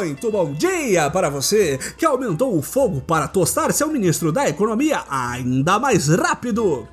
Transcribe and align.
Muito 0.00 0.30
bom 0.30 0.54
dia 0.54 1.10
para 1.10 1.28
você 1.28 1.78
que 1.98 2.06
aumentou 2.06 2.56
o 2.56 2.62
fogo 2.62 3.02
para 3.02 3.28
tostar 3.28 3.70
seu 3.70 3.88
ministro 3.88 4.32
da 4.32 4.48
Economia 4.48 5.04
ainda 5.10 5.78
mais 5.78 6.08
rápido. 6.08 6.88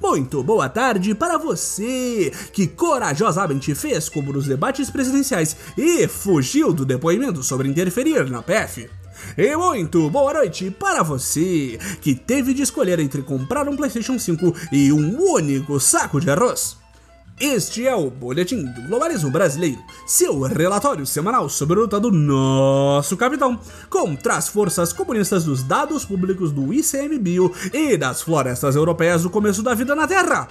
Muito 0.00 0.44
boa 0.44 0.68
tarde 0.68 1.12
para 1.12 1.38
você 1.38 2.32
que 2.52 2.68
corajosamente 2.68 3.74
fez 3.74 4.08
como 4.08 4.32
nos 4.32 4.46
debates 4.46 4.90
presidenciais 4.90 5.56
e 5.76 6.06
fugiu 6.06 6.72
do 6.72 6.84
depoimento 6.84 7.42
sobre 7.42 7.68
interferir 7.68 8.30
na 8.30 8.40
PF. 8.40 8.88
E 9.36 9.56
muito 9.56 10.08
boa 10.08 10.32
noite 10.32 10.70
para 10.70 11.02
você 11.02 11.80
que 12.00 12.14
teve 12.14 12.54
de 12.54 12.62
escolher 12.62 13.00
entre 13.00 13.22
comprar 13.22 13.68
um 13.68 13.74
PlayStation 13.74 14.16
5 14.20 14.54
e 14.70 14.92
um 14.92 15.20
único 15.20 15.80
saco 15.80 16.20
de 16.20 16.30
arroz. 16.30 16.81
Este 17.44 17.88
é 17.88 17.96
o 17.96 18.08
Boletim 18.08 18.64
do 18.66 18.82
Globalismo 18.82 19.28
Brasileiro, 19.28 19.82
seu 20.06 20.42
relatório 20.42 21.04
semanal 21.04 21.48
sobre 21.48 21.76
a 21.76 21.82
luta 21.82 21.98
do 21.98 22.12
nosso 22.12 23.16
capitão 23.16 23.58
contra 23.90 24.36
as 24.36 24.46
forças 24.46 24.92
comunistas 24.92 25.42
dos 25.42 25.60
dados 25.64 26.04
públicos 26.04 26.52
do 26.52 26.72
ICMBio 26.72 27.52
e 27.72 27.96
das 27.96 28.22
florestas 28.22 28.76
europeias 28.76 29.24
do 29.24 29.30
começo 29.30 29.60
da 29.60 29.74
vida 29.74 29.96
na 29.96 30.06
Terra. 30.06 30.46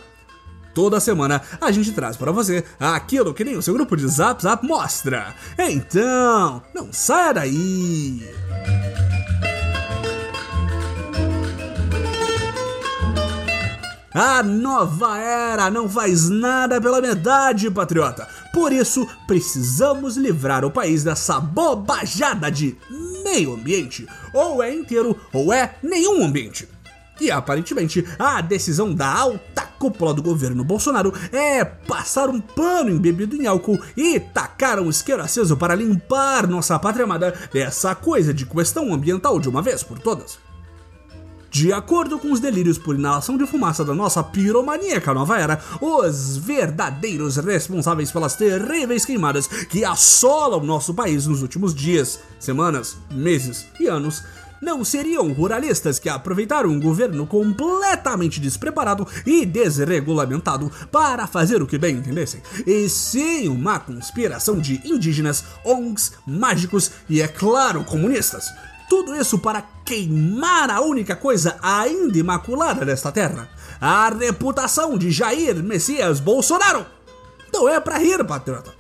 Toda 0.73 0.99
semana 0.99 1.41
a 1.61 1.71
gente 1.71 1.93
traz 1.93 2.17
para 2.17 2.33
você 2.33 2.61
aquilo 2.77 3.33
que 3.33 3.45
nem 3.45 3.55
o 3.55 3.61
seu 3.61 3.73
grupo 3.73 3.95
de 3.95 4.05
Zap 4.09 4.43
Zap 4.43 4.67
mostra. 4.67 5.33
Então, 5.57 6.61
não 6.75 6.91
saia 6.91 7.35
daí! 7.35 8.21
A 14.13 14.43
nova 14.43 15.17
era 15.17 15.71
não 15.71 15.87
faz 15.87 16.29
nada 16.29 16.81
pela 16.81 16.99
metade, 16.99 17.71
patriota. 17.71 18.27
Por 18.53 18.73
isso, 18.73 19.07
precisamos 19.25 20.17
livrar 20.17 20.65
o 20.65 20.71
país 20.71 21.01
dessa 21.01 21.39
bobajada 21.39 22.51
de 22.51 22.77
meio 23.23 23.53
ambiente. 23.53 24.05
Ou 24.33 24.61
é 24.61 24.73
inteiro, 24.73 25.17
ou 25.31 25.53
é 25.53 25.75
nenhum 25.81 26.25
ambiente. 26.25 26.67
E 27.21 27.31
aparentemente, 27.31 28.05
a 28.19 28.41
decisão 28.41 28.93
da 28.93 29.07
alta 29.07 29.61
cúpula 29.79 30.13
do 30.13 30.21
governo 30.21 30.63
Bolsonaro 30.63 31.13
é 31.31 31.63
passar 31.63 32.29
um 32.29 32.41
pano 32.41 32.89
embebido 32.89 33.35
em 33.35 33.47
álcool 33.47 33.79
e 33.95 34.19
tacar 34.19 34.77
um 34.79 34.89
isqueiro 34.89 35.21
aceso 35.21 35.55
para 35.55 35.73
limpar 35.73 36.47
nossa 36.47 36.77
pátria 36.77 37.05
amada 37.05 37.33
dessa 37.53 37.95
coisa 37.95 38.33
de 38.33 38.45
questão 38.45 38.93
ambiental 38.93 39.39
de 39.39 39.47
uma 39.47 39.61
vez 39.61 39.83
por 39.83 39.99
todas. 39.99 40.50
De 41.51 41.73
acordo 41.73 42.17
com 42.17 42.31
os 42.31 42.39
delírios 42.39 42.77
por 42.77 42.95
inalação 42.95 43.37
de 43.37 43.45
fumaça 43.45 43.83
da 43.83 43.93
nossa 43.93 44.23
piromaníaca 44.23 45.13
nova 45.13 45.37
era, 45.37 45.61
os 45.81 46.37
verdadeiros 46.37 47.35
responsáveis 47.35 48.09
pelas 48.09 48.35
terríveis 48.35 49.03
queimadas 49.03 49.47
que 49.47 49.83
assolam 49.83 50.63
nosso 50.63 50.93
país 50.93 51.27
nos 51.27 51.41
últimos 51.41 51.75
dias, 51.75 52.21
semanas, 52.39 52.95
meses 53.11 53.65
e 53.77 53.87
anos 53.87 54.23
não 54.61 54.85
seriam 54.85 55.33
ruralistas 55.33 55.99
que 55.99 56.07
aproveitaram 56.07 56.69
um 56.69 56.79
governo 56.79 57.27
completamente 57.27 58.39
despreparado 58.39 59.05
e 59.25 59.45
desregulamentado 59.45 60.71
para 60.89 61.27
fazer 61.27 61.61
o 61.61 61.67
que 61.67 61.77
bem 61.77 61.97
entendessem, 61.97 62.41
e 62.65 62.87
sim 62.87 63.49
uma 63.49 63.79
conspiração 63.79 64.59
de 64.59 64.79
indígenas, 64.85 65.43
ONGs, 65.65 66.13
mágicos 66.25 66.91
e, 67.09 67.21
é 67.21 67.27
claro, 67.27 67.83
comunistas. 67.83 68.45
Tudo 68.91 69.15
isso 69.15 69.39
para 69.39 69.63
queimar 69.85 70.69
a 70.69 70.81
única 70.81 71.15
coisa 71.15 71.57
ainda 71.61 72.17
imaculada 72.17 72.83
desta 72.83 73.09
terra: 73.09 73.47
a 73.79 74.09
reputação 74.09 74.97
de 74.97 75.09
Jair 75.09 75.63
Messias 75.63 76.19
Bolsonaro. 76.19 76.85
Não 77.53 77.69
é 77.69 77.79
para 77.79 77.97
rir, 77.97 78.21
patriota. 78.25 78.73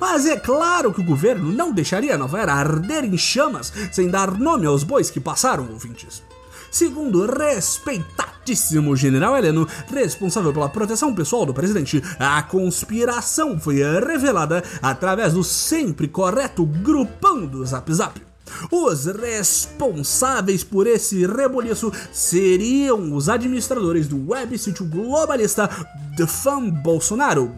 Mas 0.00 0.26
é 0.26 0.36
claro 0.36 0.92
que 0.92 1.00
o 1.00 1.04
governo 1.04 1.52
não 1.52 1.70
deixaria 1.70 2.16
a 2.16 2.18
nova 2.18 2.40
era 2.40 2.52
arder 2.52 3.04
em 3.04 3.16
chamas 3.16 3.72
sem 3.92 4.10
dar 4.10 4.36
nome 4.36 4.66
aos 4.66 4.82
bois 4.82 5.08
que 5.08 5.20
passaram, 5.20 5.70
ouvintes. 5.70 6.20
Segundo 6.68 7.22
o 7.22 7.26
respeitadíssimo 7.26 8.96
general 8.96 9.36
Heleno, 9.36 9.68
responsável 9.86 10.52
pela 10.52 10.68
proteção 10.68 11.14
pessoal 11.14 11.46
do 11.46 11.54
presidente, 11.54 12.02
a 12.18 12.42
conspiração 12.42 13.56
foi 13.56 13.76
revelada 14.00 14.64
através 14.82 15.34
do 15.34 15.44
sempre 15.44 16.08
correto 16.08 16.66
grupão 16.66 17.46
do 17.46 17.64
Zap 17.64 17.94
Zap. 17.94 18.25
Os 18.70 19.06
responsáveis 19.06 20.62
por 20.62 20.86
esse 20.86 21.26
reboliço 21.26 21.92
seriam 22.12 23.14
os 23.14 23.28
administradores 23.28 24.08
do 24.08 24.30
web 24.30 24.56
sítio 24.58 24.86
globalista 24.86 25.68
The 26.16 26.26
Fan 26.26 26.70
Bolsonaro, 26.70 27.52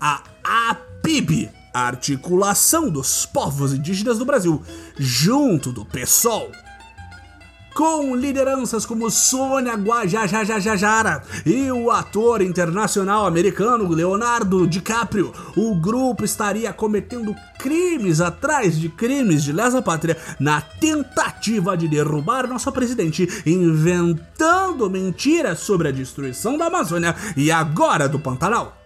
a 0.00 0.22
APIB, 0.70 1.50
a 1.72 1.80
Articulação 1.80 2.90
dos 2.90 3.24
Povos 3.26 3.72
Indígenas 3.72 4.18
do 4.18 4.24
Brasil, 4.24 4.62
junto 4.98 5.72
do 5.72 5.84
PSOL 5.84 6.50
com 7.78 8.16
lideranças 8.16 8.84
como 8.84 9.08
Sônia 9.08 9.74
Guajajajajara 9.74 11.22
e 11.46 11.70
o 11.70 11.92
ator 11.92 12.42
internacional 12.42 13.24
americano 13.24 13.88
Leonardo 13.88 14.66
DiCaprio, 14.66 15.32
o 15.54 15.76
grupo 15.76 16.24
estaria 16.24 16.72
cometendo 16.72 17.32
crimes 17.56 18.20
atrás 18.20 18.76
de 18.76 18.88
crimes 18.88 19.44
de 19.44 19.52
lesa 19.52 19.80
pátria 19.80 20.16
na 20.40 20.60
tentativa 20.60 21.76
de 21.76 21.86
derrubar 21.86 22.48
nosso 22.48 22.72
presidente, 22.72 23.28
inventando 23.46 24.90
mentiras 24.90 25.60
sobre 25.60 25.86
a 25.86 25.92
destruição 25.92 26.58
da 26.58 26.66
Amazônia 26.66 27.14
e 27.36 27.48
agora 27.52 28.08
do 28.08 28.18
Pantanal. 28.18 28.76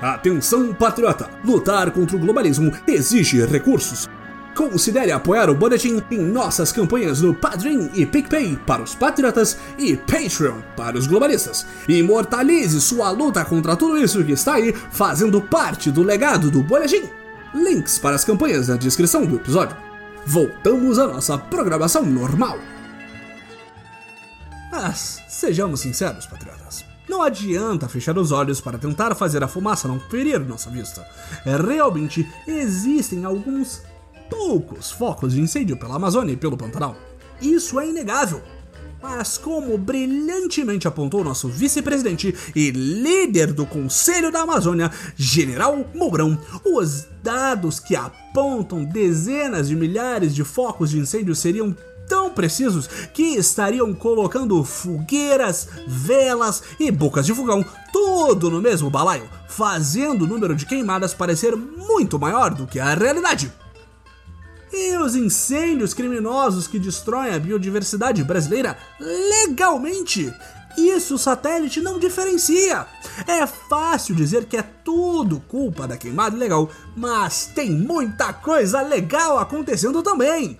Atenção, 0.00 0.72
patriota! 0.72 1.28
Lutar 1.44 1.90
contra 1.90 2.16
o 2.16 2.20
globalismo 2.20 2.70
exige 2.86 3.44
recursos. 3.46 4.08
Considere 4.60 5.10
apoiar 5.10 5.48
o 5.48 5.54
Boletim 5.54 6.02
em 6.10 6.18
nossas 6.18 6.70
campanhas 6.70 7.22
no 7.22 7.34
Padrim 7.34 7.90
e 7.94 8.04
PicPay 8.04 8.58
para 8.66 8.82
os 8.82 8.94
patriotas 8.94 9.56
e 9.78 9.96
Patreon 9.96 10.60
para 10.76 10.98
os 10.98 11.06
globalistas. 11.06 11.64
Imortalize 11.88 12.78
sua 12.78 13.08
luta 13.10 13.42
contra 13.42 13.74
tudo 13.74 13.96
isso 13.96 14.22
que 14.22 14.32
está 14.32 14.56
aí 14.56 14.74
fazendo 14.74 15.40
parte 15.40 15.90
do 15.90 16.02
legado 16.02 16.50
do 16.50 16.62
Boletim. 16.62 17.08
Links 17.54 17.98
para 17.98 18.14
as 18.14 18.22
campanhas 18.22 18.68
na 18.68 18.76
descrição 18.76 19.24
do 19.24 19.36
episódio. 19.36 19.74
Voltamos 20.26 20.98
à 20.98 21.06
nossa 21.06 21.38
programação 21.38 22.04
normal. 22.04 22.58
Mas 24.70 25.22
sejamos 25.26 25.80
sinceros, 25.80 26.26
patriotas. 26.26 26.84
Não 27.08 27.22
adianta 27.22 27.88
fechar 27.88 28.18
os 28.18 28.30
olhos 28.30 28.60
para 28.60 28.76
tentar 28.76 29.14
fazer 29.14 29.42
a 29.42 29.48
fumaça 29.48 29.88
não 29.88 29.98
ferir 29.98 30.38
nossa 30.38 30.68
vista. 30.68 31.08
Realmente 31.46 32.30
existem 32.46 33.24
alguns 33.24 33.82
poucos 34.30 34.90
focos 34.90 35.34
de 35.34 35.40
incêndio 35.40 35.76
pela 35.76 35.96
Amazônia 35.96 36.32
e 36.32 36.36
pelo 36.36 36.56
Pantanal. 36.56 36.96
Isso 37.42 37.78
é 37.80 37.88
inegável. 37.88 38.40
Mas, 39.02 39.38
como 39.38 39.78
brilhantemente 39.78 40.86
apontou 40.86 41.24
nosso 41.24 41.48
vice-presidente 41.48 42.34
e 42.54 42.70
líder 42.70 43.52
do 43.52 43.64
Conselho 43.64 44.30
da 44.30 44.42
Amazônia, 44.42 44.90
General 45.16 45.86
Mourão, 45.94 46.38
os 46.64 47.06
dados 47.22 47.80
que 47.80 47.96
apontam 47.96 48.84
dezenas 48.84 49.68
de 49.68 49.76
milhares 49.76 50.34
de 50.34 50.44
focos 50.44 50.90
de 50.90 50.98
incêndio 50.98 51.34
seriam 51.34 51.74
tão 52.06 52.28
precisos 52.28 52.88
que 53.14 53.22
estariam 53.36 53.94
colocando 53.94 54.62
fogueiras, 54.64 55.68
velas 55.86 56.62
e 56.78 56.90
bocas 56.90 57.24
de 57.24 57.32
fogão 57.32 57.64
tudo 57.92 58.50
no 58.50 58.60
mesmo 58.60 58.90
balaio, 58.90 59.30
fazendo 59.48 60.24
o 60.24 60.26
número 60.26 60.54
de 60.54 60.66
queimadas 60.66 61.14
parecer 61.14 61.56
muito 61.56 62.18
maior 62.18 62.52
do 62.52 62.66
que 62.66 62.80
a 62.80 62.94
realidade. 62.94 63.50
E 64.72 64.96
os 64.96 65.16
incêndios 65.16 65.92
criminosos 65.92 66.66
que 66.66 66.78
destroem 66.78 67.34
a 67.34 67.38
biodiversidade 67.38 68.22
brasileira 68.22 68.76
legalmente. 69.00 70.32
Isso 70.76 71.16
o 71.16 71.18
satélite 71.18 71.80
não 71.80 71.98
diferencia. 71.98 72.86
É 73.26 73.46
fácil 73.46 74.14
dizer 74.14 74.44
que 74.44 74.56
é 74.56 74.62
tudo 74.62 75.40
culpa 75.48 75.86
da 75.86 75.96
queimada 75.96 76.36
ilegal, 76.36 76.70
mas 76.96 77.46
tem 77.46 77.70
muita 77.70 78.32
coisa 78.32 78.80
legal 78.80 79.38
acontecendo 79.38 80.02
também. 80.02 80.58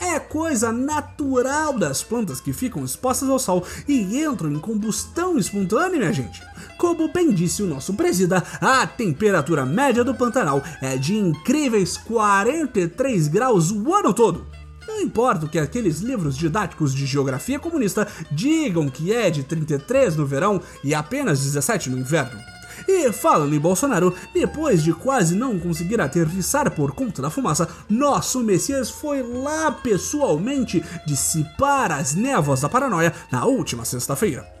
É 0.00 0.18
coisa 0.20 0.70
natural 0.72 1.76
das 1.78 2.02
plantas 2.02 2.40
que 2.40 2.52
ficam 2.52 2.84
expostas 2.84 3.28
ao 3.28 3.38
sol 3.38 3.64
e 3.86 4.22
entram 4.22 4.52
em 4.52 4.58
combustão 4.58 5.36
espontânea, 5.36 5.98
minha 5.98 6.12
gente. 6.12 6.42
Como 6.76 7.12
bem 7.12 7.32
disse 7.32 7.62
o 7.62 7.66
nosso 7.66 7.94
presida, 7.94 8.42
a 8.60 8.86
temperatura 8.86 9.66
média 9.66 10.04
do 10.04 10.14
Pantanal 10.14 10.62
é 10.80 10.96
de 10.96 11.16
incríveis 11.16 11.96
43 11.96 13.28
graus 13.28 13.72
o 13.72 13.92
ano 13.92 14.14
todo. 14.14 14.46
Não 14.86 15.00
importa 15.00 15.46
que 15.46 15.58
aqueles 15.58 16.00
livros 16.00 16.36
didáticos 16.36 16.94
de 16.94 17.04
geografia 17.04 17.58
comunista 17.58 18.08
digam 18.30 18.88
que 18.88 19.12
é 19.12 19.28
de 19.30 19.42
33 19.42 20.16
no 20.16 20.24
verão 20.24 20.62
e 20.82 20.94
apenas 20.94 21.42
17 21.42 21.90
no 21.90 21.98
inverno. 21.98 22.40
E 22.88 23.12
falando 23.12 23.54
em 23.54 23.60
Bolsonaro, 23.60 24.14
depois 24.32 24.82
de 24.82 24.94
quase 24.94 25.34
não 25.34 25.58
conseguir 25.58 26.00
aterrissar 26.00 26.70
por 26.70 26.92
conta 26.92 27.20
da 27.20 27.28
fumaça, 27.28 27.68
nosso 27.86 28.40
Messias 28.40 28.88
foi 28.88 29.22
lá 29.22 29.70
pessoalmente 29.70 30.82
dissipar 31.06 31.92
as 31.92 32.14
névoas 32.14 32.62
da 32.62 32.68
paranoia 32.68 33.12
na 33.30 33.44
última 33.44 33.84
sexta-feira. 33.84 34.57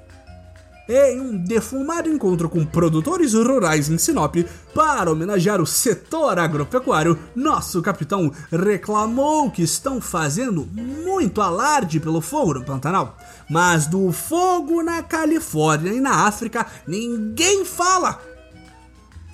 Em 0.88 1.20
um 1.20 1.36
defumado 1.36 2.08
encontro 2.08 2.48
com 2.48 2.64
produtores 2.64 3.34
rurais 3.34 3.90
em 3.90 3.98
Sinop 3.98 4.36
para 4.74 5.12
homenagear 5.12 5.60
o 5.60 5.66
setor 5.66 6.38
agropecuário, 6.38 7.18
nosso 7.36 7.82
capitão 7.82 8.32
reclamou 8.50 9.50
que 9.50 9.62
estão 9.62 10.00
fazendo 10.00 10.66
muito 10.72 11.42
alarde 11.42 12.00
pelo 12.00 12.22
fogo 12.22 12.54
no 12.54 12.64
Pantanal. 12.64 13.18
Mas 13.50 13.86
do 13.86 14.10
fogo 14.12 14.82
na 14.82 15.02
Califórnia 15.02 15.92
e 15.92 16.00
na 16.00 16.26
África 16.26 16.66
ninguém 16.86 17.64
fala. 17.64 18.20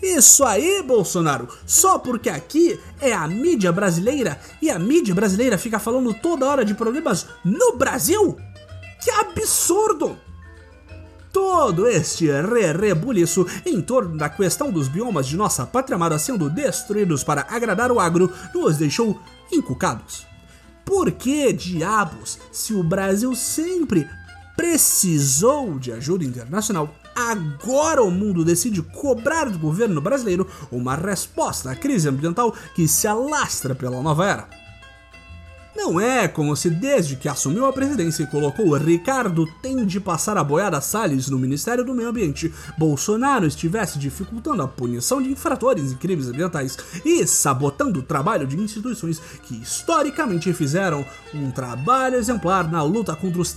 Isso 0.03 0.45
aí, 0.45 0.83
Bolsonaro, 0.83 1.49
só 1.65 1.99
porque 1.99 2.29
aqui 2.29 2.79
é 3.00 3.12
a 3.12 3.27
mídia 3.27 3.73
brasileira 3.73 4.39
e 4.61 4.71
a 4.71 4.79
mídia 4.79 5.15
brasileira 5.15 5.57
fica 5.57 5.79
falando 5.79 6.12
toda 6.12 6.47
hora 6.47 6.65
de 6.65 6.75
problemas 6.75 7.27
no 7.45 7.77
Brasil? 7.77 8.37
Que 9.03 9.11
absurdo! 9.11 10.19
Todo 11.46 11.87
este 11.87 12.26
re-rebuliço 12.41 13.46
em 13.67 13.81
torno 13.82 14.17
da 14.17 14.31
questão 14.31 14.73
dos 14.73 14.88
biomas 14.88 15.26
de 15.26 15.37
nossa 15.37 15.67
pátria 15.67 15.94
amada 15.94 16.19
sendo 16.19 16.49
destruídos 16.49 17.23
para 17.23 17.46
agradar 17.50 17.93
o 17.93 18.00
agro 18.00 18.32
nos 18.55 18.79
deixou 18.79 19.20
encucados. 19.52 20.26
Por 20.87 21.12
que 21.12 21.52
diabos, 21.52 22.38
se 22.50 22.73
o 22.73 22.82
Brasil 22.82 23.35
sempre 23.37 24.08
precisou 24.56 25.79
de 25.79 25.93
ajuda 25.93 26.25
internacional, 26.25 26.94
agora 27.14 28.02
o 28.02 28.11
mundo 28.11 28.43
decide 28.43 28.81
cobrar 28.81 29.50
do 29.50 29.58
governo 29.58 30.00
brasileiro 30.00 30.49
uma 30.73 30.97
resposta 30.97 31.70
à 31.70 31.76
crise 31.76 32.08
ambiental 32.08 32.55
que 32.75 32.88
se 32.88 33.06
alastra 33.06 33.75
pela 33.75 34.00
nova 34.00 34.26
era? 34.26 34.63
Não 35.76 36.00
é 36.00 36.29
como 36.29 36.55
se 36.55 36.71
desde 36.71 37.17
que 37.17 37.29
assumiu 37.29 37.67
a 37.67 37.73
presidência 37.73 38.23
e 38.23 38.26
colocou 38.29 38.76
Ricardo 38.76 39.44
tem 39.61 39.85
de 39.85 39.99
passar 39.99 40.38
a 40.38 40.44
boiada 40.44 40.81
Salles 40.81 41.29
no 41.29 41.38
Ministério 41.38 41.85
do 41.85 41.93
Meio 41.93 42.11
Ambiente, 42.11 42.53
Bolsonaro 42.79 43.44
estivesse 43.44 43.99
dificultando 43.99 44.62
a 44.62 44.69
punição 44.69 45.21
de 45.21 45.31
infratores 45.31 45.91
em 45.91 45.97
crimes 45.97 46.29
ambientais 46.29 46.79
e 47.05 47.26
sabotando 47.26 47.99
o 47.99 48.03
trabalho 48.03 48.47
de 48.47 48.56
instituições 48.56 49.21
que 49.43 49.56
historicamente 49.56 50.53
fizeram 50.53 51.05
um 51.35 51.50
trabalho 51.50 52.17
exemplar 52.17 52.71
na 52.71 52.82
luta 52.82 53.17
contra 53.17 53.41
os 53.41 53.53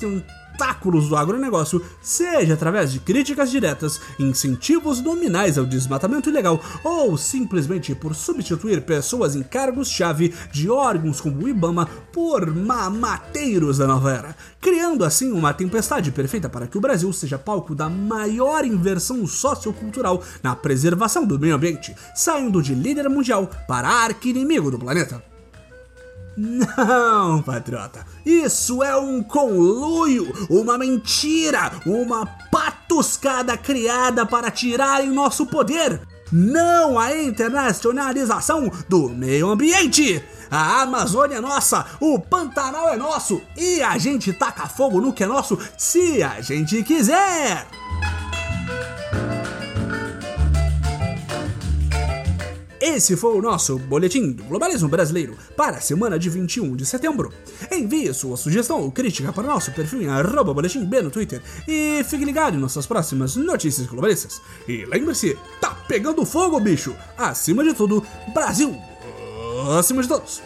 tentáculos 0.58 1.08
do 1.08 1.16
agronegócio, 1.16 1.84
seja 2.02 2.56
através 2.56 2.92
de 2.92 3.00
críticas 3.00 3.52
diretas, 3.52 4.02
incentivos 4.18 5.00
nominais 5.02 5.58
ao 5.58 5.66
desmatamento 5.66 6.30
ilegal 6.30 6.60
ou 6.84 7.16
simplesmente 7.16 7.94
por 7.94 8.16
substituir 8.16 8.82
pessoas 8.82 9.36
em 9.36 9.44
cargos-chave 9.44 10.34
de 10.52 10.68
órgãos 10.70 11.22
como 11.22 11.46
o 11.46 11.48
IBAMA 11.48 11.88
por 12.12 12.52
mamateiros 12.54 13.78
da 13.78 13.86
nova 13.86 14.12
era, 14.12 14.36
criando 14.60 15.06
assim 15.06 15.32
uma 15.32 15.54
tempestade 15.54 16.12
perfeita 16.12 16.50
para 16.50 16.66
que 16.66 16.78
o 16.78 16.82
Brasil 16.82 17.14
seja 17.14 17.38
palco 17.38 17.76
da 17.76 17.88
maior 17.88 18.66
inversão 18.66 19.28
sociocultural 19.28 20.24
na 20.42 20.56
preservação 20.56 21.24
do 21.24 21.40
meio 21.40 21.56
ambiente, 21.56 21.96
saindo 22.16 22.64
de 22.64 22.74
líder 22.74 23.08
mundial 23.10 23.48
para 23.68 23.88
arqui-inimigo 23.88 24.72
do 24.72 24.80
planeta. 24.80 25.37
Não, 26.38 27.42
patriota. 27.42 28.06
Isso 28.24 28.84
é 28.84 28.96
um 28.96 29.24
conluio, 29.24 30.32
uma 30.48 30.78
mentira, 30.78 31.72
uma 31.84 32.28
patuscada 32.52 33.58
criada 33.58 34.24
para 34.24 34.52
tirarem 34.52 35.10
nosso 35.10 35.48
poder. 35.48 36.00
Não 36.32 37.00
a 37.00 37.18
internacionalização 37.18 38.72
do 38.88 39.10
meio 39.10 39.50
ambiente. 39.50 40.24
A 40.52 40.84
Amazônia 40.84 41.38
é 41.38 41.42
nossa, 41.42 41.86
o 42.00 42.20
Pantanal 42.20 42.90
é 42.90 42.98
nosso 42.98 43.42
e 43.56 43.82
a 43.82 43.98
gente 43.98 44.32
taca 44.32 44.68
fogo 44.68 45.02
no 45.02 45.12
que 45.12 45.24
é 45.24 45.28
nosso 45.28 45.58
se 45.78 46.22
a 46.22 46.40
gente 46.40 46.84
quiser. 46.84 47.66
Esse 52.88 53.18
foi 53.18 53.36
o 53.36 53.42
nosso 53.42 53.78
Boletim 53.78 54.32
do 54.32 54.46
Globalismo 54.46 54.88
Brasileiro 54.88 55.38
para 55.58 55.76
a 55.76 55.82
semana 55.82 56.18
de 56.18 56.30
21 56.30 56.74
de 56.74 56.86
setembro. 56.86 57.34
Envie 57.70 58.14
sua 58.14 58.38
sugestão 58.38 58.80
ou 58.80 58.90
crítica 58.90 59.34
para 59.34 59.44
o 59.44 59.48
nosso 59.48 59.74
perfil 59.74 60.04
em 60.04 60.08
arroba 60.08 60.54
boletim 60.54 60.86
B 60.86 61.02
no 61.02 61.12
Twitter 61.12 61.42
e 61.68 62.02
fique 62.06 62.24
ligado 62.24 62.56
em 62.56 62.62
nossas 62.62 62.88
próximas 62.88 63.36
notícias 63.36 63.88
globalistas. 63.88 64.42
E 64.66 64.86
lembre-se, 64.86 65.38
tá 65.60 65.72
pegando 65.86 66.26
fogo, 66.26 66.62
bicho! 66.62 66.96
Acima 67.18 67.62
de 67.62 67.74
tudo, 67.74 68.02
Brasil! 68.34 68.74
Acima 69.78 70.02
de 70.02 70.08
todos! 70.08 70.42